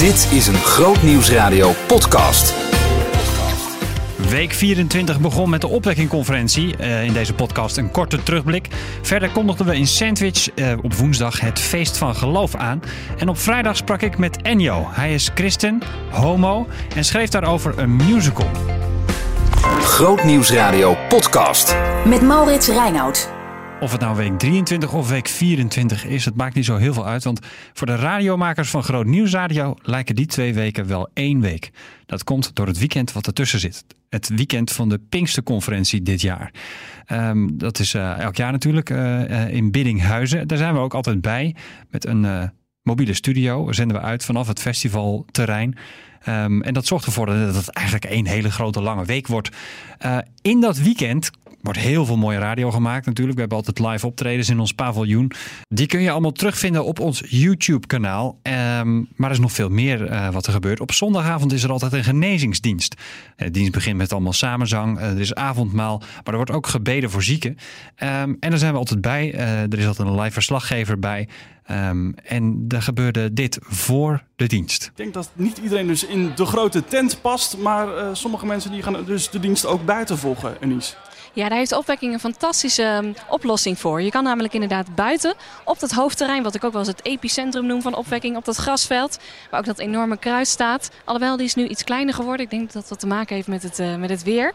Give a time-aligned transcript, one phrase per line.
[0.00, 2.54] Dit is een Groot Nieuwsradio podcast.
[4.28, 6.74] Week 24 begon met de opwekkingconferentie.
[6.80, 8.68] Uh, in deze podcast een korte terugblik.
[9.02, 12.82] Verder kondigden we in Sandwich uh, op woensdag het feest van geloof aan.
[13.18, 14.86] En op vrijdag sprak ik met Enjo.
[14.90, 18.50] Hij is christen, homo en schreef daarover een musical.
[19.80, 21.76] Groot Nieuwsradio podcast.
[22.04, 23.39] Met Maurits Reinoud.
[23.80, 27.06] Of het nou week 23 of week 24 is, het maakt niet zo heel veel
[27.06, 27.24] uit.
[27.24, 27.40] Want
[27.72, 31.70] voor de radiomakers van Groot Nieuwsradio lijken die twee weken wel één week.
[32.06, 33.84] Dat komt door het weekend wat ertussen zit.
[34.08, 36.52] Het weekend van de Pinksterconferentie dit jaar.
[37.12, 40.48] Um, dat is uh, elk jaar natuurlijk uh, in Biddinghuizen.
[40.48, 41.54] Daar zijn we ook altijd bij
[41.90, 42.50] met een
[42.82, 43.72] mobiele studio.
[43.72, 45.76] Zenden we uit vanaf het festivalterrein.
[46.28, 49.48] Um, en dat zorgt ervoor dat het eigenlijk één hele grote lange week wordt.
[50.42, 51.30] in dat weekend
[51.60, 53.34] wordt heel veel mooie radio gemaakt natuurlijk.
[53.34, 55.32] We hebben altijd live optredens in ons paviljoen.
[55.68, 58.38] Die kun je allemaal terugvinden op ons YouTube-kanaal.
[58.42, 60.80] Um, maar er is nog veel meer uh, wat er gebeurt.
[60.80, 62.94] Op zondagavond is er altijd een genezingsdienst.
[63.36, 65.00] De dienst begint met allemaal samenzang.
[65.00, 67.50] Er is avondmaal, maar er wordt ook gebeden voor zieken.
[67.50, 69.34] Um, en daar zijn we altijd bij.
[69.34, 71.28] Er is altijd een live verslaggever bij.
[71.70, 74.84] Um, en er gebeurde dit voor de dienst.
[74.84, 78.70] Ik denk dat niet iedereen dus in de grote tent past, maar uh, sommige mensen
[78.70, 80.96] die gaan dus de dienst ook buiten volgen, Enies.
[81.32, 84.02] Ja, daar heeft opwekking een fantastische um, oplossing voor.
[84.02, 87.66] Je kan namelijk inderdaad buiten op dat hoofdterrein, wat ik ook wel eens het epicentrum
[87.66, 89.18] noem van opwekking, op dat grasveld,
[89.50, 90.90] waar ook dat enorme kruis staat.
[91.04, 92.44] Alhoewel, die is nu iets kleiner geworden.
[92.44, 94.52] Ik denk dat dat wat te maken heeft met het, uh, met het weer.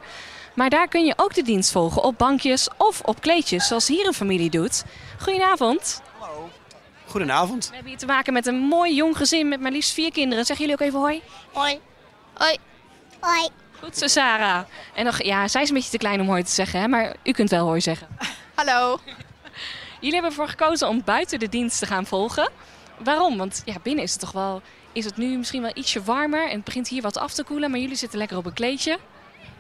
[0.56, 4.08] Maar daar kun je ook de dienst volgen op bankjes of op kleedjes, zoals hier
[4.08, 4.84] een familie doet.
[5.20, 6.02] Goedenavond.
[6.20, 6.50] Hallo.
[7.16, 7.68] Goedenavond.
[7.68, 10.46] We hebben hier te maken met een mooi jong gezin met maar liefst vier kinderen.
[10.46, 11.22] Zeggen jullie ook even hoi?
[11.54, 11.80] Hoi.
[12.34, 12.58] Hoi.
[13.20, 13.50] Hoi.
[13.80, 14.64] Goed zo, Sarah.
[14.94, 16.88] En nog, ja, zij is een beetje te klein om hoi te zeggen, hè?
[16.88, 18.08] maar u kunt wel hoi zeggen.
[18.56, 19.00] Hallo.
[20.00, 22.52] Jullie hebben ervoor gekozen om buiten de dienst te gaan volgen.
[22.98, 23.38] Waarom?
[23.38, 26.56] Want ja, binnen is het toch wel, is het nu misschien wel ietsje warmer en
[26.56, 28.98] het begint hier wat af te koelen, maar jullie zitten lekker op een kleedje.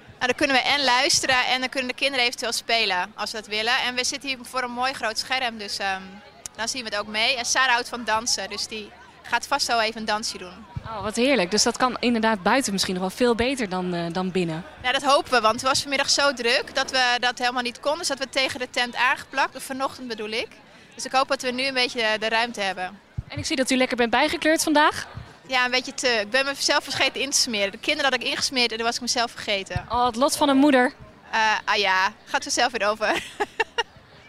[0.05, 3.35] Nou, dan kunnen we en luisteren en dan kunnen de kinderen eventueel spelen als ze
[3.35, 3.79] dat willen.
[3.79, 6.21] En we zitten hier voor een mooi groot scherm, dus um,
[6.55, 7.37] dan zien we het ook mee.
[7.37, 10.65] En Sarah houdt van dansen, dus die gaat vast zo even een dansje doen.
[10.85, 11.51] Oh, wat heerlijk.
[11.51, 14.63] Dus dat kan inderdaad buiten misschien nog wel veel beter dan, uh, dan binnen.
[14.83, 17.79] Ja, dat hopen we, want het was vanmiddag zo druk dat we dat helemaal niet
[17.79, 17.99] konden.
[17.99, 20.47] Dus dat we tegen de tent aangeplakt, vanochtend bedoel ik.
[20.95, 22.99] Dus ik hoop dat we nu een beetje de ruimte hebben.
[23.27, 25.07] En ik zie dat u lekker bent bijgekleurd vandaag.
[25.47, 26.07] Ja, een beetje te.
[26.07, 27.71] Ik ben mezelf vergeten in te smeren.
[27.71, 29.85] De kinderen had ik ingesmeerd en dan was ik mezelf vergeten.
[29.89, 30.93] Oh, het lot van een moeder.
[31.33, 33.23] Uh, ah ja, gaat vanzelf weer over.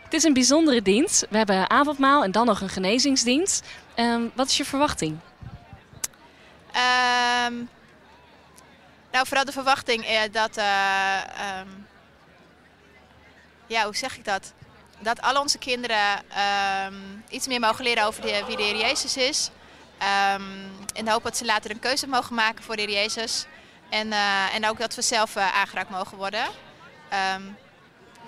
[0.06, 1.26] het is een bijzondere dienst.
[1.30, 3.66] We hebben avondmaal en dan nog een genezingsdienst.
[3.96, 5.18] Um, wat is je verwachting?
[7.46, 7.68] Um,
[9.12, 10.58] nou, vooral de verwachting eh, dat.
[10.58, 11.20] Uh,
[11.60, 11.86] um,
[13.66, 14.52] ja, hoe zeg ik dat?
[14.98, 16.22] Dat al onze kinderen
[16.86, 19.50] um, iets meer mogen leren over wie de Heer Jezus is.
[20.92, 23.46] in de hoop dat ze later een keuze mogen maken voor de Heer Jezus.
[23.90, 26.44] En, uh, en ook dat we zelf uh, aangeraakt mogen worden.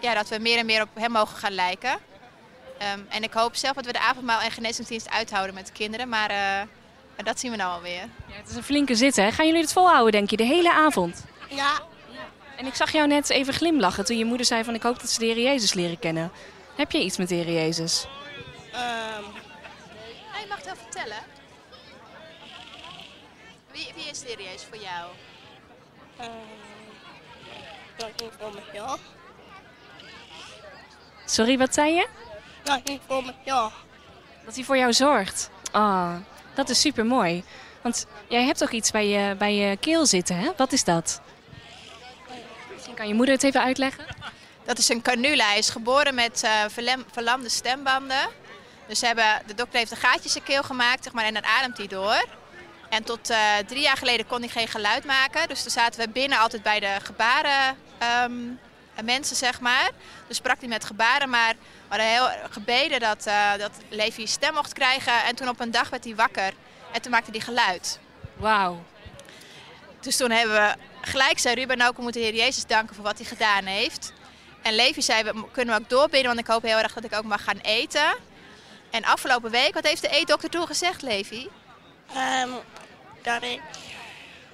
[0.00, 1.98] Ja, dat we meer en meer op hem mogen gaan lijken.
[3.08, 6.08] en ik hoop zelf dat we de avondmaal en genezingsdienst uithouden met de kinderen.
[6.08, 6.30] Maar
[7.18, 8.08] maar dat zien we nou alweer.
[8.26, 9.32] Ja, het is een flinke zit, hè?
[9.32, 11.24] Gaan jullie het volhouden, denk je, de hele avond?
[11.48, 11.80] Ja.
[12.56, 15.10] En ik zag jou net even glimlachen toen je moeder zei van ik hoop dat
[15.10, 16.32] ze de Heer Jezus leren kennen.
[16.76, 18.06] Heb je iets met de Heer Jezus?
[18.72, 19.24] Um.
[20.30, 21.22] Hey, mag het wel vertellen?
[23.72, 25.10] Wie, wie is de Heer Jezus voor jou?
[26.20, 26.26] Uh,
[27.96, 28.96] dat niet voor me, ja.
[31.38, 32.06] Sorry, wat zei je?
[32.62, 33.70] Dat niet voor me, ja.
[34.44, 35.50] Dat hij voor jou zorgt.
[35.72, 36.14] Oh,
[36.54, 37.44] dat is super mooi.
[37.82, 40.50] Want jij hebt ook iets bij je, bij je keel zitten, hè?
[40.56, 41.20] Wat is dat?
[42.72, 44.04] Misschien kan je moeder het even uitleggen.
[44.64, 45.46] Dat is een canula.
[45.46, 48.28] Hij is geboren met uh, verlem, verlamde stembanden.
[48.86, 51.44] Dus hebben, de dokter heeft een gaatje in zijn keel gemaakt zeg maar, en dan
[51.44, 52.24] ademt hij door.
[52.88, 55.48] En tot uh, drie jaar geleden kon hij geen geluid maken.
[55.48, 57.76] Dus toen zaten we binnen altijd bij de gebaren
[58.24, 58.58] um,
[59.04, 59.90] mensen, zeg maar.
[60.26, 64.54] Dus sprak hij met gebaren, maar we hadden heel gebeden dat, uh, dat Levi stem
[64.54, 65.24] mocht krijgen.
[65.24, 66.52] En toen op een dag werd hij wakker
[66.92, 67.98] en toen maakte hij geluid.
[68.36, 68.82] Wauw.
[70.00, 73.04] Dus toen hebben we gelijk zei Ruben, nou, we moeten de Heer Jezus danken voor
[73.04, 74.12] wat hij gedaan heeft.
[74.62, 77.14] En Levi zei, we kunnen we ook doorbidden, want ik hoop heel erg dat ik
[77.14, 78.14] ook mag gaan eten.
[78.90, 81.48] En afgelopen week, wat heeft de eetdokter toen gezegd, Levi?
[82.16, 82.50] Um,
[83.22, 83.60] dat ik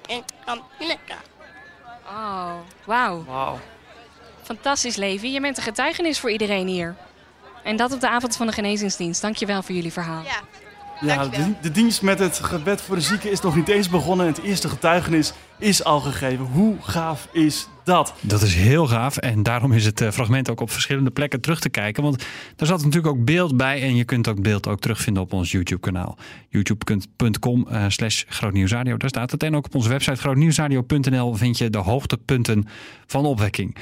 [0.07, 0.99] in kantine
[2.07, 2.55] Oh,
[2.85, 3.25] wauw.
[3.25, 3.61] Wauw.
[4.45, 5.29] Fantastisch, Levi.
[5.29, 6.97] Je bent een getuigenis voor iedereen hier.
[7.63, 9.23] En dat op de avond van de genezingsdienst.
[9.23, 10.23] Dankjewel voor jullie verhaal.
[10.23, 10.41] Ja.
[11.01, 14.27] Ja, de, de dienst met het gebed voor de zieken is nog niet eens begonnen.
[14.27, 16.45] En het eerste getuigenis is al gegeven.
[16.45, 18.15] Hoe gaaf is dat?
[18.21, 21.61] Dat is heel gaaf en daarom is het eh, fragment ook op verschillende plekken terug
[21.61, 22.03] te kijken.
[22.03, 22.25] Want
[22.57, 25.51] daar zat natuurlijk ook beeld bij en je kunt ook beeld ook terugvinden op ons
[25.51, 26.19] YouTube kanaal.
[26.49, 29.43] youtube.com eh, slash grootnieuwsradio, daar staat het.
[29.43, 32.69] En ook op onze website grootnieuwsradio.nl vind je de hoogtepunten
[33.07, 33.77] van opwekking.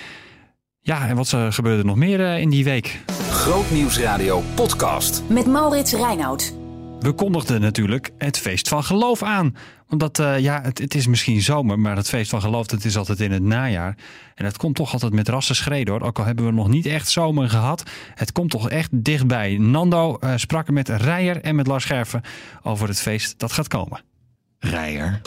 [0.85, 3.01] Ja, en wat eh, gebeurde er nog meer eh, in die week?
[3.31, 5.23] Grootnieuwsradio podcast.
[5.29, 6.55] Met Maurits Reinoud.
[7.01, 9.57] We kondigden natuurlijk het feest van geloof aan.
[9.89, 12.97] Omdat eh, ja, het, het is misschien zomer, maar het feest van geloof dat is
[12.97, 13.97] altijd in het najaar.
[14.35, 16.03] En het komt toch altijd met rassen schreden hoor.
[16.03, 17.83] Ook al hebben we nog niet echt zomer gehad.
[18.15, 19.57] Het komt toch echt dichtbij.
[19.57, 22.23] Nando eh, sprak er met Rijer en met Lars Scherven
[22.63, 24.01] over het feest dat gaat komen.
[24.63, 25.21] Rijer.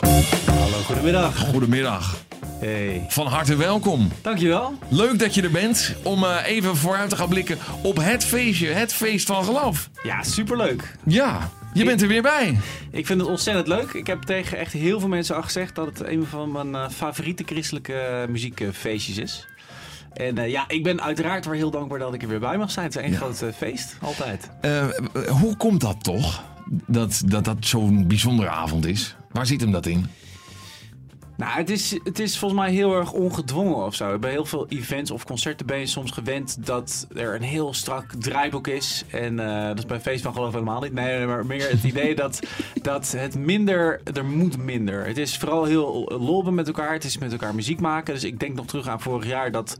[0.46, 1.38] Hallo, goedemiddag.
[1.48, 2.16] Goedemiddag.
[2.60, 3.04] Hey.
[3.08, 4.08] Van harte welkom.
[4.22, 4.78] Dankjewel.
[4.88, 8.68] Leuk dat je er bent om eh, even vooruit te gaan blikken op het feestje,
[8.68, 9.90] het feest van geloof.
[10.02, 10.96] Ja, superleuk.
[11.04, 12.58] Ja, je bent er weer bij.
[12.90, 13.90] Ik vind het ontzettend leuk.
[13.92, 16.88] Ik heb tegen echt heel veel mensen al gezegd dat het een van mijn eh,
[16.88, 19.46] favoriete christelijke eh, muziekfeestjes is.
[20.12, 22.86] En ja, ik ben uiteraard weer heel dankbaar dat ik er weer bij mag zijn.
[22.86, 23.16] Het is een Ja.
[23.16, 24.50] groot feest, altijd.
[25.28, 26.42] Hoe komt dat toch?
[26.86, 29.16] Dat dat, dat zo'n bijzondere avond is.
[29.36, 30.06] Waar zit hem dat in?
[31.36, 34.18] Nou, het is, het is volgens mij heel erg ongedwongen of zo.
[34.18, 38.12] Bij heel veel events of concerten ben je soms gewend dat er een heel strak
[38.18, 39.04] draaiboek is.
[39.10, 40.92] En eh, dat is bij Feest van Geloof helemaal niet.
[40.92, 42.40] Nee, maar meer het idee dat,
[42.82, 45.06] dat het minder, er moet minder.
[45.06, 46.92] Het is vooral heel lolben met elkaar.
[46.92, 48.14] Het is met elkaar muziek maken.
[48.14, 49.76] Dus ik denk nog terug aan vorig jaar dat...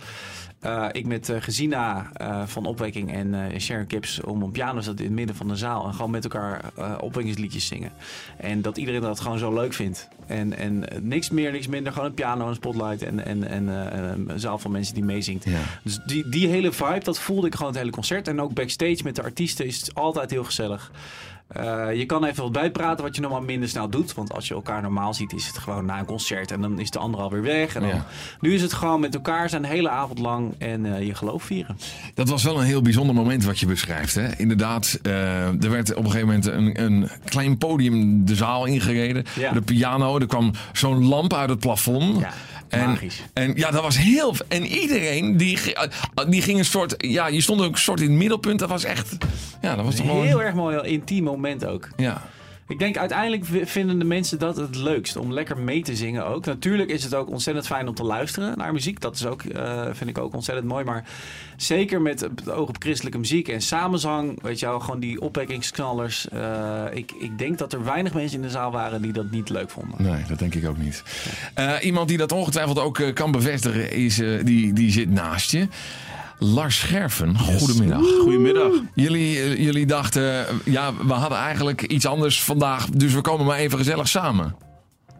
[0.60, 4.98] eh, ik met eh, Gezina eh, van Opwekking en Sharon Kips om een piano zat
[4.98, 6.60] in het midden van de zaal en gewoon met elkaar
[7.00, 7.92] opwekkingsliedjes zingen.
[8.36, 10.08] En dat iedereen dat gewoon zo leuk vindt.
[10.26, 13.66] En, en niks meer, niks minder, gewoon een piano, een spotlight en, en, en
[14.28, 15.44] een zaal van mensen die meezingt.
[15.44, 15.60] Ja.
[15.82, 18.28] Dus die, die hele vibe, dat voelde ik gewoon het hele concert.
[18.28, 20.90] En ook backstage met de artiesten is het altijd heel gezellig.
[21.48, 24.14] Eh, je kan even wat bijpraten wat je normaal minder snel doet.
[24.14, 26.50] Want als je elkaar normaal ziet, is het gewoon na een concert.
[26.50, 27.74] En dan is de ander alweer weg.
[27.74, 28.06] En dan, Ja.
[28.40, 31.42] Nu is het gewoon met elkaar zijn de hele avond lang en eh, je geloof
[31.42, 31.78] vieren.
[32.14, 34.14] Dat was wel een heel bijzonder moment wat je beschrijft.
[34.14, 34.36] Hè?
[34.36, 39.24] Inderdaad, eh, er werd op een gegeven moment een, een klein podium de zaal ingereden.
[39.38, 39.52] Ja.
[39.52, 42.18] De piano, er kwam zo'n lamp uit het plafond.
[42.18, 42.32] Ja,
[42.68, 43.22] en, magisch.
[43.32, 44.34] En ja, dat was heel.
[44.48, 46.94] En iedereen die, ge- eh, die ging een soort.
[46.98, 48.58] Ja, je stond ook een soort in het middelpunt.
[48.58, 49.16] Dat was echt.
[49.60, 51.88] Ja, dat was toch heel erg mooi, intiem moment ook.
[51.96, 52.22] Ja.
[52.68, 56.44] Ik denk uiteindelijk vinden de mensen dat het leukst om lekker mee te zingen ook.
[56.44, 59.00] Natuurlijk is het ook ontzettend fijn om te luisteren naar muziek.
[59.00, 60.84] Dat is ook, eh, vind ik ook ontzettend mooi.
[60.84, 61.04] Maar
[61.56, 66.28] zeker met het oog op christelijke muziek en samenzang, weet je wel, gewoon die opwekkingsknallers.
[66.28, 69.48] eh, ik, ik denk dat er weinig mensen in de zaal waren die dat niet
[69.48, 70.02] leuk vonden.
[70.02, 71.02] Nee, dat denk ik ook niet.
[71.54, 75.68] Eh, iemand die dat ongetwijfeld ook kan bevestigen, is, die, die zit naast je.
[76.38, 78.00] Lars Scherven, goedemiddag.
[78.20, 78.72] Goedemiddag.
[78.94, 83.46] Jullie, eh, jullie dachten, eh, ja, we hadden eigenlijk iets anders vandaag, dus we komen
[83.46, 84.56] maar even gezellig samen.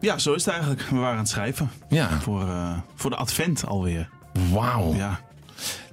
[0.01, 0.81] Ja, zo is het eigenlijk.
[0.89, 1.69] We waren aan het schrijven.
[1.89, 4.09] Ja, Voor, eh, voor de advent alweer.
[4.51, 4.93] wauw.
[4.95, 5.19] Ja.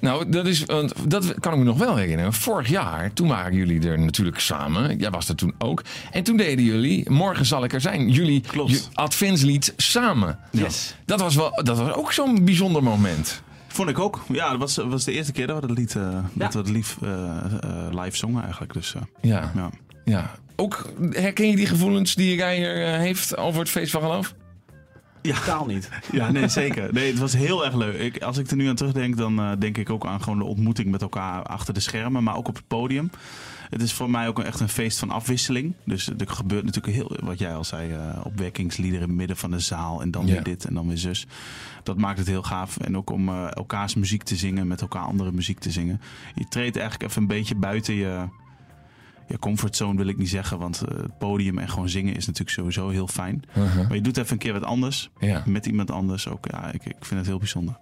[0.01, 2.33] Nou, dat, is, want dat kan ik me nog wel herinneren.
[2.33, 4.99] Vorig jaar, toen waren jullie er natuurlijk samen.
[4.99, 5.83] Jij was er toen ook.
[6.11, 8.89] En toen deden jullie, morgen zal ik er zijn, jullie Klopt.
[8.95, 10.39] adventslied samen.
[10.51, 10.95] Yes.
[11.05, 13.43] Dat was, wel, dat was ook zo'n bijzonder moment.
[13.75, 14.21] Vond ik ook.
[14.33, 16.69] Ja, dat was, was de eerste keer dat we het lied, eh, dat we het
[16.69, 18.73] lief, eh, eh, live zongen eigenlijk.
[18.73, 19.71] Dus, eh, Ja, ja.
[20.05, 20.31] ja.
[20.57, 24.35] Ook herken je die gevoelens die Rijer eh, heeft over het feest van geloof?
[25.23, 25.35] Ja.
[25.35, 25.89] Totaal niet.
[26.13, 26.93] ja, nee, zeker.
[26.93, 27.99] Nee, het was heel erg leuk.
[28.01, 30.45] Ik, als ik er nu aan terugdenk, dan eh, denk ik ook aan gewoon de
[30.45, 33.11] ontmoeting met elkaar achter de schermen, maar ook op het podium.
[33.71, 35.75] Het is voor mij ook echt een feest van afwisseling.
[35.85, 39.51] Dus er gebeurt natuurlijk heel, wat jij al zei, eh opwekkingsliederen in het midden van
[39.51, 40.03] de zaal.
[40.03, 40.33] En dan Ja.
[40.33, 41.27] weer dit en dan weer zus.
[41.83, 42.77] Dat maakt het heel gaaf.
[42.77, 46.01] En ook om eh, elkaars muziek te zingen, met elkaar andere muziek te zingen.
[46.35, 48.29] Je treedt eigenlijk even een beetje buiten je,
[49.29, 50.59] je comfortzone, wil ik niet zeggen.
[50.59, 53.43] Want eh, het podium en gewoon zingen is natuurlijk sowieso heel fijn.
[53.55, 55.11] Maar je doet even een keer wat anders.
[55.21, 55.43] Ja.
[55.47, 56.47] Met iemand anders ook.
[56.51, 57.77] Ja, ik, ik vind het heel bijzonder.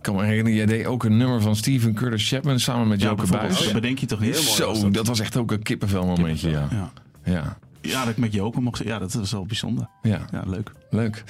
[0.00, 3.00] Ik kan me herinneren, jij deed ook een nummer van Steven Curtis Chapman samen met
[3.00, 3.50] Joke bijvoorbeeld.
[3.50, 3.64] Buis.
[3.64, 4.36] Dat bedenk je toch niet?
[4.36, 5.06] Zo, dat.
[5.06, 6.68] was echt ook een kippenvel momentje, ja.
[6.70, 6.92] Ja.
[7.24, 9.86] Ja, Ja, dat ik met Joke mocht Ja, dat was wel bijzonder.
[10.02, 10.24] ja.
[10.32, 10.72] Ja, leuk.
[10.90, 11.24] Leuk.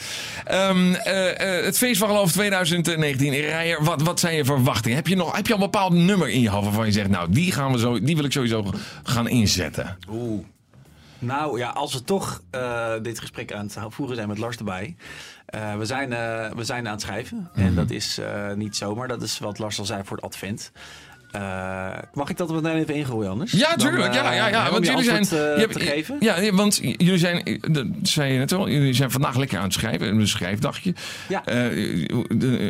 [0.45, 3.31] Ehm, eh, eh, het Feest van Geloof 2019.
[3.31, 4.97] Rijer, wat, wat zijn je verwachtingen?
[4.97, 7.09] Heb je, nog, heb je al een bepaald nummer in je hoofd waarvan je zegt...
[7.09, 8.73] nou, die, gaan we zo, die wil ik sowieso
[9.03, 9.97] gaan inzetten?
[10.11, 10.45] Oeh.
[11.21, 14.97] Nou ja, als we toch eh, dit gesprek aan het voeren zijn met Lars erbij.
[15.47, 17.51] Eh, we, zijn, eh, we zijn aan het schrijven.
[17.55, 18.21] En dat is
[18.55, 19.09] niet zomaar.
[19.09, 20.73] Dat is wat Lars al zei voor het advent.
[21.31, 23.53] Eh, mag ik dat meteen even ingooien anders?
[23.53, 24.15] Ja, Dan, tuurlijk.
[24.15, 24.71] ja, eh, ja, ja.
[24.71, 25.17] Want jullie zijn.
[25.19, 26.17] antwoord, eh, je hebt- te geven?
[26.21, 27.61] Ja, ja, want jullie zijn.
[27.73, 28.69] Dat zei je net al.
[28.69, 30.09] Jullie zijn vandaag lekker aan het schrijven.
[30.09, 30.95] Een schrijfdagje.
[31.29, 31.45] Ja.
[31.45, 31.65] Eh,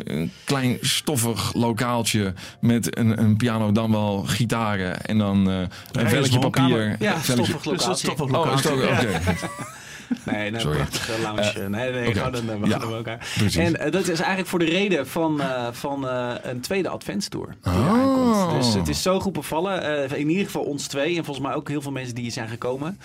[0.03, 5.01] een klein stoffig lokaaltje met een, een piano, dan wel gitaren.
[5.05, 5.57] En dan eh,
[5.91, 6.95] een velletje papier.
[6.99, 8.57] Ja, Velletje- stoffig Dus wel Oh.
[10.25, 10.77] Nee, een Sorry.
[10.77, 11.67] prachtige lounge.
[11.69, 12.19] nee, nee, oké.
[12.19, 13.17] gewoon een, we Ja, gaan bij elkaar.
[13.17, 13.55] precies.
[13.55, 17.55] En eh, dat is eigenlijk voor de reden van, eh, van eh, een tweede adventstour
[17.63, 18.57] die Oh.
[18.57, 20.09] Dus het is zo goed bevallen.
[20.09, 22.33] Eh, in ieder geval ons twee en volgens mij ook heel veel mensen die hier
[22.33, 22.99] zijn gekomen.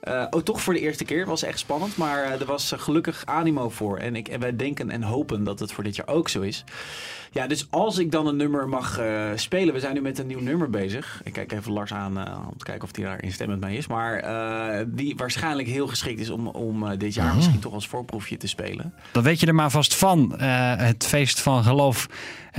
[0.00, 1.26] Eh, oh, toch voor de eerste keer.
[1.26, 3.98] was echt spannend, maar eh, er was eh, gelukkig animo voor.
[3.98, 6.64] En, ik, en wij denken en hopen dat het voor dit jaar ook zo is.
[7.32, 9.00] Ja, dus als ik dan een nummer mag
[9.34, 9.74] spelen.
[9.74, 11.20] We zijn nu met een nieuw nummer bezig.
[11.24, 12.16] Ik kijk even Lars aan
[12.48, 13.86] om te kijken of hij daar in stem met mij is.
[13.86, 14.24] Maar
[14.88, 18.94] die waarschijnlijk heel geschikt is om, om dit jaar misschien toch als voorproefje te spelen.
[19.12, 20.40] Dan weet je er maar vast van.
[20.40, 22.08] het feest van geloof.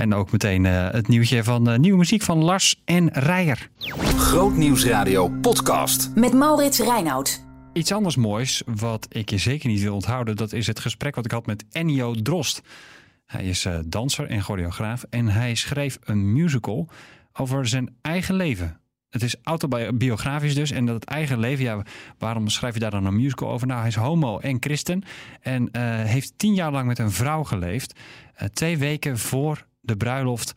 [0.00, 3.68] En ook meteen eh, het nieuwtje van eh, nieuwe muziek van Lars en Rijer.
[4.16, 6.10] Grootnieuwsradio podcast.
[6.14, 7.44] Met Maurits Reinoud.
[7.72, 11.24] Iets anders moois, wat ik je zeker niet wil onthouden, dat is het gesprek wat
[11.24, 12.62] ik had met Ennio Drost.
[13.26, 16.88] Hij is eh, danser en choreograaf en hij schreef een musical
[17.32, 18.80] over zijn eigen leven.
[19.10, 21.82] Het is autobiografisch dus en dat het eigen leven, ja,
[22.18, 23.66] waarom schrijf je daar dan een musical over?
[23.66, 25.02] Nou, hij is homo en christen
[25.40, 27.98] en eh, heeft tien jaar lang met een vrouw geleefd.
[28.34, 30.52] Eh, twee weken voor de bruiloft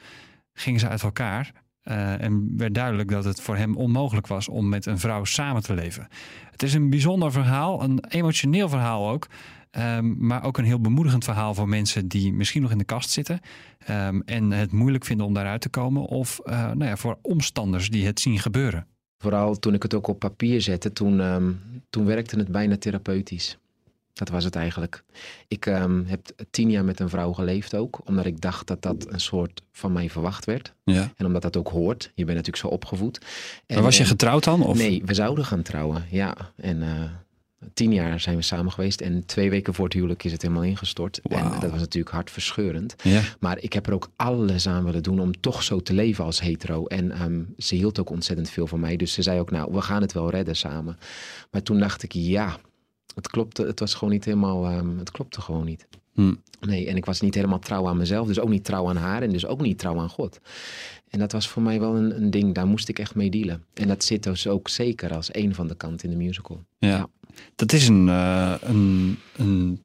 [0.53, 1.51] gingen ze uit elkaar.
[1.83, 5.61] eh, en werd duidelijk dat het voor hem onmogelijk was om met een vrouw samen
[5.63, 6.07] te leven.
[6.51, 9.27] Het is een bijzonder verhaal, een emotioneel verhaal ook.
[9.71, 13.09] ehm, maar ook een heel bemoedigend verhaal voor mensen die misschien nog in de kast
[13.09, 13.39] zitten.
[13.85, 16.01] ehm, en het moeilijk vinden om daaruit te komen.
[16.05, 18.87] Of eh, nou ja, voor omstanders die het zien gebeuren.
[19.17, 21.51] Vooral toen ik het ook op papier zette, toen, ehm,
[21.89, 23.57] toen werkte het bijna therapeutisch.
[24.13, 25.03] Dat was het eigenlijk.
[25.47, 29.05] Ik ehm, heb tien jaar met een vrouw geleefd ook, omdat ik dacht dat dat
[29.11, 30.73] een soort van mij verwacht werd.
[30.83, 31.11] Ja.
[31.15, 32.03] En omdat dat ook hoort.
[32.15, 33.17] Je bent natuurlijk zo opgevoed.
[33.65, 34.63] En, Maar was je en- getrouwd dan?
[34.65, 34.77] Of?
[34.77, 36.35] Nee, we zouden gaan trouwen, ja.
[36.55, 36.89] En eh,
[37.73, 40.63] tien jaar zijn we samen geweest en twee weken voor het huwelijk is het helemaal
[40.63, 41.19] ingestort.
[41.21, 42.95] En dat was natuurlijk hartverscheurend.
[43.03, 43.21] Ja.
[43.39, 46.41] Maar ik heb er ook alles aan willen doen om toch zo te leven als
[46.41, 46.85] hetero.
[46.85, 48.95] En ehm, ze hield ook ontzettend veel van mij.
[48.95, 50.97] Dus ze zei ook, nou, we gaan het wel redden samen.
[51.51, 52.57] Maar toen dacht ik, ja,
[53.15, 53.65] het klopte.
[53.65, 55.87] Het was gewoon niet helemaal, ehm, het klopte gewoon niet.
[56.13, 56.33] Hm.
[56.59, 58.27] Nee, en ik was niet helemaal trouw aan mezelf.
[58.27, 60.39] Dus ook niet trouw aan haar en dus ook niet trouw aan God.
[61.09, 63.63] En dat was voor mij wel een, een ding, daar moest ik echt mee dealen.
[63.73, 66.63] En dat zit dus ook zeker als een van de kanten in de musical.
[66.77, 67.09] Ja.
[67.55, 69.83] Dat is een, eh, een, een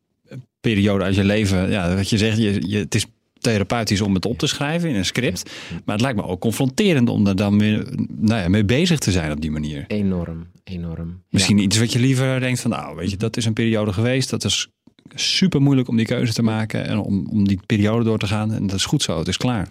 [0.60, 1.70] periode uit je leven.
[1.70, 3.06] Ja, wat je zegt, je, je, het is
[3.40, 5.50] therapeutisch om het op te schrijven in een script.
[5.84, 9.10] Maar het lijkt me ook confronterend om er dan weer nou ja, mee bezig te
[9.10, 9.84] zijn op die manier.
[9.86, 11.22] Enorm, enorm.
[11.30, 14.30] Misschien iets wat je liever denkt van, nou, weet je, dat is een periode geweest.
[14.30, 14.68] Dat is
[15.14, 18.52] super moeilijk om die keuze te maken en om, om die periode door te gaan.
[18.52, 19.68] En dat is goed zo, het is klaar.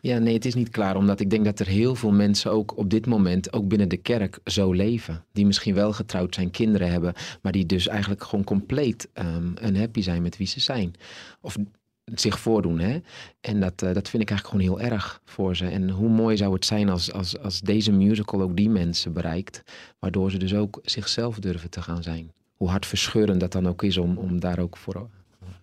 [0.00, 0.96] Ja, nee, het is niet klaar.
[0.96, 3.96] Omdat ik denk dat er heel veel mensen ook op dit moment, ook binnen de
[3.96, 5.24] kerk, zo leven.
[5.32, 10.00] Die misschien wel getrouwd zijn, kinderen hebben, maar die dus eigenlijk gewoon compleet um, unhappy
[10.00, 10.94] zijn met wie ze zijn.
[11.40, 11.56] Of
[12.04, 12.78] zich voordoen.
[12.78, 13.00] Hè?
[13.40, 15.66] En dat, uh, dat vind ik eigenlijk gewoon heel erg voor ze.
[15.66, 19.62] En hoe mooi zou het zijn als, als, als deze musical ook die mensen bereikt,
[19.98, 22.32] waardoor ze dus ook zichzelf durven te gaan zijn.
[22.52, 25.08] Hoe hartverscheurend dat dan ook is om, om daar ook voor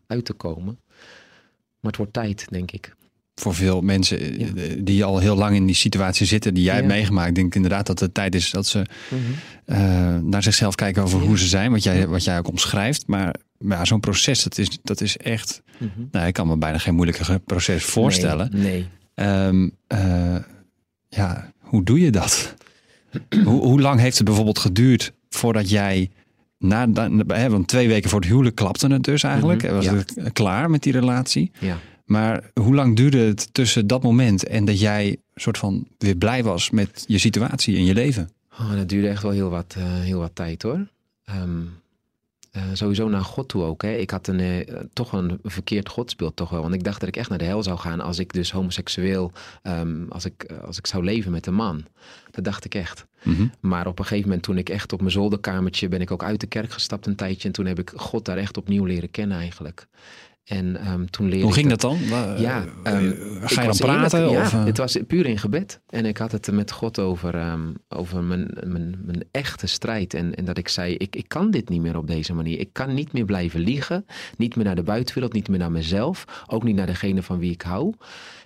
[0.07, 0.79] uit te komen.
[1.79, 2.95] Maar het wordt tijd, denk ik
[3.35, 4.75] voor veel mensen ja.
[4.77, 6.79] die al heel lang in die situatie zitten, die jij ja.
[6.79, 9.33] hebt meegemaakt, ik denk inderdaad dat het tijd is dat ze mm-hmm.
[9.65, 11.25] uh, naar zichzelf kijken over ja.
[11.25, 13.07] hoe ze zijn, wat jij, wat jij ook omschrijft.
[13.07, 15.61] Maar, maar zo'n proces, dat is, dat is echt.
[15.77, 16.07] Mm-hmm.
[16.11, 18.49] Nou, ik kan me bijna geen moeilijker proces voorstellen.
[18.53, 18.87] Nee.
[19.15, 19.47] nee.
[19.47, 20.35] Um, uh,
[21.07, 22.55] ja, hoe doe je dat?
[23.45, 26.09] hoe, hoe lang heeft het bijvoorbeeld geduurd voordat jij.
[26.57, 26.87] Na,
[27.27, 29.61] hè, want twee weken voor het huwelijk klapte het dus eigenlijk.
[29.61, 29.77] Mm-hmm.
[29.77, 31.51] Was het klaar met die relatie?
[31.59, 31.77] Ja.
[32.05, 36.43] Maar hoe lang duurde het tussen dat moment en dat jij soort van weer blij
[36.43, 38.29] was met je situatie in je leven?
[38.59, 40.87] Oh, dat duurde echt wel heel wat, uh, heel wat tijd hoor.
[41.29, 41.69] Um,
[42.51, 43.81] uh, sowieso naar God toe ook.
[43.81, 43.91] Hè.
[43.91, 46.61] Ik had een, uh, toch een verkeerd godsbeeld toch wel.
[46.61, 49.31] Want ik dacht dat ik echt naar de hel zou gaan als ik dus homoseksueel,
[49.63, 51.85] um, als, ik, als ik zou leven met een man.
[52.31, 53.05] Dat dacht ik echt.
[53.23, 53.51] Mm-hmm.
[53.59, 56.39] Maar op een gegeven moment toen ik echt op mijn zolderkamertje ben ik ook uit
[56.39, 57.47] de kerk gestapt een tijdje.
[57.47, 59.87] En toen heb ik God daar echt opnieuw leren kennen eigenlijk.
[60.45, 62.39] En um, toen leerde Hoe ging dat, dat dan?
[62.39, 64.19] Ja, um, ga je dan praten?
[64.19, 65.81] Eerlijk, of, ja, het was puur in gebed.
[65.89, 70.13] En ik had het met God over, um, over mijn, mijn, mijn echte strijd.
[70.13, 72.59] En, en dat ik zei, ik, ik kan dit niet meer op deze manier.
[72.59, 74.05] Ik kan niet meer blijven liegen.
[74.37, 76.43] Niet meer naar de buitenwereld, niet meer naar mezelf.
[76.47, 77.93] Ook niet naar degene van wie ik hou.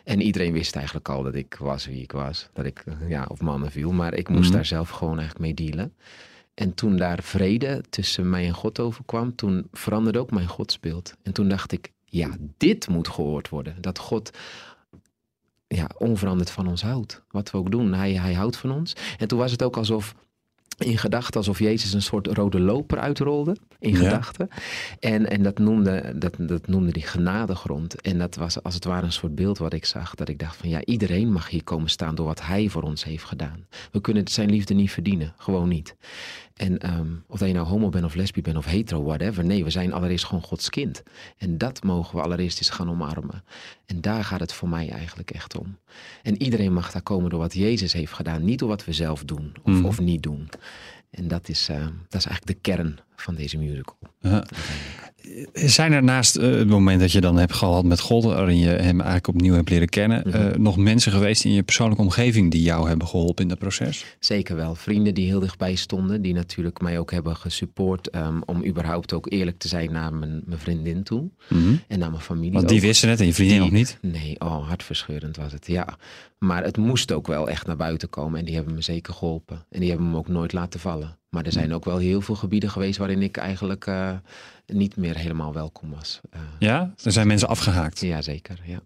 [0.04, 2.50] En iedereen wist eigenlijk al dat ik was wie ik was.
[2.54, 3.92] Dat ik ja, op mannen viel.
[3.92, 4.56] Maar ik moest mm-hmm.
[4.56, 5.94] daar zelf gewoon eigenlijk mee dealen.
[6.56, 11.14] En toen daar vrede tussen mij en God overkwam, toen veranderde ook mijn godsbeeld.
[11.24, 13.76] En toen dacht ik, ja, dit moet gehoord worden.
[13.82, 14.38] Dat God
[15.68, 17.22] ja, onveranderd van ons houdt.
[17.32, 18.94] Wat we ook doen, hij, hij houdt van ons.
[19.18, 20.16] En toen was het ook alsof
[20.78, 23.56] in gedachten alsof Jezus een soort rode loper uitrolde.
[23.80, 23.98] In Ja.
[23.98, 24.48] gedachten.
[25.00, 28.02] En, en dat, noemde, dat, dat noemde die genadegrond.
[28.02, 30.16] En dat was als het ware een soort beeld wat ik zag.
[30.16, 33.04] Dat ik dacht van ja, iedereen mag hier komen staan door wat hij voor ons
[33.04, 33.68] heeft gedaan.
[33.92, 35.34] We kunnen zijn liefde niet verdienen.
[35.38, 35.96] Gewoon niet.
[36.56, 39.46] En ehm, of dat je nou homo bent of lesbi bent of hetero, whatever.
[39.46, 41.04] Nee, we zijn allereerst gewoon Gods kind.
[41.38, 43.44] En dat mogen we allereerst eens gaan omarmen.
[43.86, 45.78] En daar gaat het voor mij eigenlijk echt om.
[46.24, 48.46] En iedereen mag daar komen door wat Jezus heeft gedaan.
[48.46, 49.86] Niet door wat we zelf doen of, Mhm.
[49.86, 50.50] of niet doen.
[51.10, 51.78] En dat is, eh,
[52.10, 53.98] dat is eigenlijk de kern van deze musical.
[54.20, 54.44] Ja.
[55.54, 58.68] Zijn er naast eh, het moment dat je dan hebt gehad met God, waarin je
[58.68, 60.36] hem eigenlijk opnieuw hebt leren kennen, Mhm.
[60.38, 64.06] eh, nog mensen geweest in je persoonlijke omgeving die jou hebben geholpen in dat proces?
[64.20, 64.76] Zeker wel.
[64.76, 69.32] Vrienden die heel dichtbij stonden, die natuurlijk mij ook hebben gesupport ehm, om überhaupt ook
[69.32, 71.74] eerlijk te zijn naar mijn, mijn vriendin toe Mhm.
[71.88, 72.54] en naar mijn familie.
[72.54, 72.84] Want die ook.
[72.84, 73.98] wisten het en je vriendin Die- nog niet?
[74.02, 75.98] Nee, oh, hartverscheurend was het, ja.
[76.40, 79.66] Maar het moest ook wel echt naar buiten komen en die hebben me zeker geholpen.
[79.70, 81.18] En die hebben me ook nooit laten vallen.
[81.36, 84.12] Maar er zijn ook wel heel veel gebieden geweest waarin ik eigenlijk eh,
[84.66, 86.22] niet meer helemaal welkom was.
[86.30, 86.94] Eh, Ja?
[87.04, 88.00] Er zijn mensen afgehaakt.
[88.00, 88.60] ja, zeker.
[88.64, 88.80] Ja.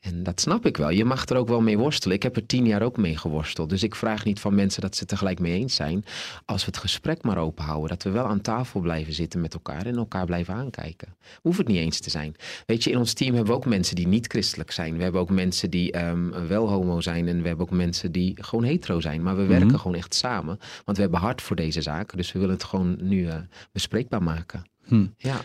[0.00, 0.90] En dat snap ik wel.
[0.90, 2.16] Je mag er ook wel mee worstelen.
[2.16, 3.68] Ik heb er tien jaar ook mee geworsteld.
[3.68, 6.04] Dus ik vraag niet van mensen dat ze het tegelijk mee eens zijn.
[6.44, 7.88] Als we het gesprek maar open houden.
[7.88, 11.16] Dat we wel aan tafel blijven zitten met elkaar en elkaar blijven aankijken.
[11.42, 12.34] Hoeft het niet eens te zijn.
[12.66, 14.96] Weet je, in ons team hebben we ook mensen die niet christelijk zijn.
[14.96, 17.28] We hebben ook mensen die ehm, wel homo zijn.
[17.28, 19.22] En we hebben ook mensen die gewoon hetero zijn.
[19.22, 19.50] Maar we Mhm.
[19.50, 20.58] werken gewoon echt samen.
[20.84, 22.16] Want we hebben hart voor deze zaken.
[22.16, 23.36] Dus we willen het gewoon nu eh,
[23.72, 24.62] bespreekbaar maken.
[24.84, 25.06] Hm.
[25.16, 25.40] Ja.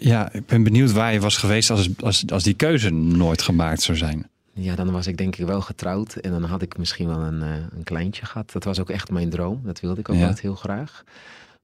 [0.00, 3.82] Ja, ik ben benieuwd waar je was geweest als, als, als die keuze nooit gemaakt
[3.82, 4.28] zou zijn.
[4.52, 7.42] Ja, dan was ik denk ik wel getrouwd en dan had ik misschien wel een,
[7.42, 8.52] eh, een kleintje gehad.
[8.52, 9.60] Dat was ook echt mijn droom.
[9.64, 10.20] Dat wilde ik ook Ja.
[10.22, 11.04] altijd heel graag.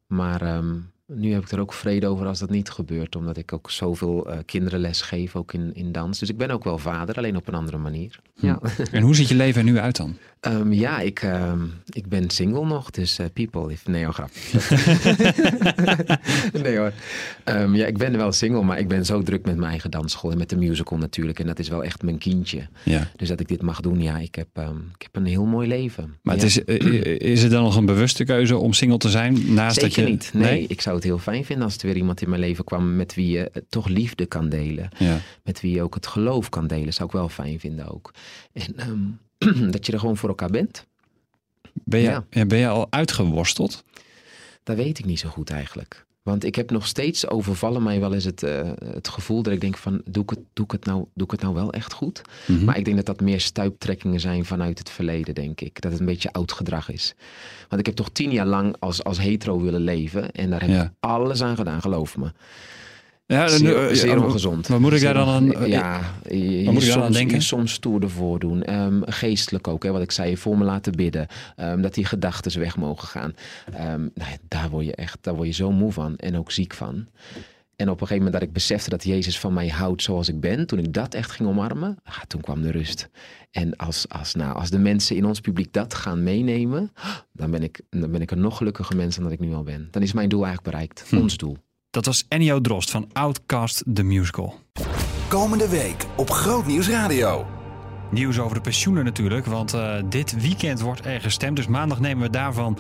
[0.07, 0.75] Maar ehm,
[1.07, 3.17] nu heb ik er ook vrede over als dat niet gebeurt.
[3.17, 6.19] Omdat ik ook zoveel eh kinderen les geef, ook in, in dans.
[6.19, 8.21] Dus ik ben ook wel vader, alleen op een andere manier.
[8.35, 8.59] Ja,
[8.93, 10.17] En hoe ziet je leven er nu uit dan?
[10.41, 13.87] Ehm, ja ik, ehm, ik ben single nog, dus eh, people, if...
[13.87, 14.31] nee hoor, grap.
[16.63, 16.93] nee hoor.
[17.45, 20.31] Ehm, ja, ik ben wel single, maar ik ben zo druk met mijn eigen dansschool
[20.31, 21.39] en met de musical natuurlijk.
[21.39, 22.67] En dat is wel echt mijn kindje.
[22.83, 23.11] Ja.
[23.17, 25.69] Dus dat ik dit mag doen, ja, ik heb, ehm, ik heb een heel mooi
[25.69, 26.15] leven.
[26.23, 26.41] Maar Ja.
[26.43, 29.55] het is, eh, is het dan nog een bewuste keuze om single te zijn?
[29.55, 30.11] Naast Zeker dat je...
[30.11, 30.31] niet.
[30.35, 32.97] Nee, ik zou het heel fijn vinden als er weer iemand in mijn leven kwam
[32.97, 34.89] met wie je eh, toch liefde kan delen.
[34.99, 35.19] Ja.
[35.43, 36.93] Met wie je ook het geloof kan delen.
[36.93, 38.15] Zou ik wel fijn vinden ook.
[38.53, 40.87] En ehm, dat je er gewoon voor elkaar bent.
[41.85, 43.85] Ben, je, ja, ben je al uitgeworsteld?
[44.63, 46.06] Dat weet ik niet zo goed eigenlijk.
[46.27, 49.61] Want ik heb nog steeds overvallen mij wel eens het, eh, het gevoel dat ik
[49.61, 51.93] denk van doe ik, het, doe, ik het nou, doe ik het nou wel echt
[51.93, 52.23] goed?
[52.47, 52.65] Mhm.
[52.65, 55.81] Maar ik denk dat dat meer stuiptrekkingen zijn vanuit het verleden, denk ik.
[55.81, 57.15] Dat het een beetje oud gedrag is.
[57.69, 60.31] Want ik heb toch tien jaar lang als, als hetero willen leven.
[60.33, 60.83] En daar heb Ja.
[60.83, 62.33] ik alles aan gedaan, geloof me.
[63.27, 64.67] Ja, zeer, eh, zeer ongezond.
[64.67, 65.57] Wat moet ik daar dan aan...
[65.57, 67.37] onge- Ja, je, Wat moet ik daar soms, aan denken?
[67.37, 68.63] je soms stoer ervoor doen.
[68.63, 71.27] Ehm, geestelijk ook, hè, wat ik zei, voor me laten bidden.
[71.57, 73.35] Ehm, dat die gedachten weg mogen gaan.
[73.73, 76.75] Ehm, nou daar word je echt daar word je zo moe van en ook ziek
[76.75, 77.07] van.
[77.77, 80.41] En op een gegeven moment dat ik besefte dat Jezus van mij houdt zoals ik
[80.41, 83.09] ben, toen ik dat echt ging omarmen, ah, toen kwam de rust.
[83.51, 86.93] En als, als, nou, als de mensen in ons publiek dat gaan meenemen,
[87.33, 89.63] dan ben, ik, dan ben ik een nog gelukkiger mens dan dat ik nu al
[89.63, 89.89] ben.
[89.91, 91.17] Dan is mijn doel eigenlijk bereikt, Hm.
[91.17, 91.57] ons doel.
[91.97, 94.55] Dat was Ennio Drost van Outcast The Musical.
[95.29, 97.47] Komende week op Groot Nieuws Radio.
[98.11, 101.57] Nieuws over de pensioenen natuurlijk, want eh, dit weekend wordt er gestemd.
[101.57, 102.79] Dus maandag nemen we daarvan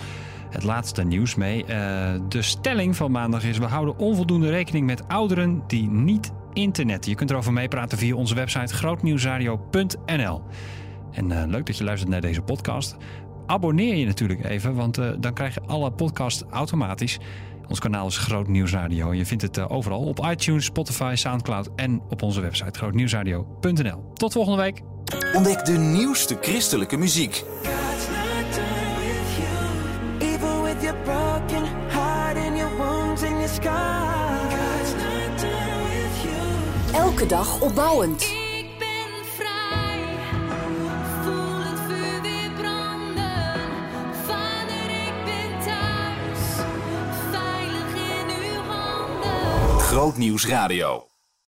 [0.50, 1.64] het laatste nieuws mee.
[1.64, 7.10] Eh, de stelling van maandag is: we houden onvoldoende rekening met ouderen die niet internetten.
[7.10, 10.42] Je kunt erover meepraten via onze website grootnieuwsradio.nl.
[11.12, 12.96] En eh, leuk dat je luistert naar deze podcast.
[13.46, 17.18] Abonneer je natuurlijk even, want eh, dan krijg je alle podcasts automatisch.
[17.68, 19.14] Ons kanaal is Groot Nieuws Radio.
[19.14, 24.12] Je vindt het eh, overal op iTunes, Spotify, Soundcloud en op onze website grootnieuwsradio.nl.
[24.14, 24.82] Tot volgende week.
[25.34, 27.44] Ontdek de nieuwste christelijke muziek.
[30.18, 30.96] Even with your
[49.96, 51.15] thuis.